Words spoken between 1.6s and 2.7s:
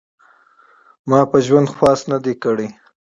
خواست نه دی کړی.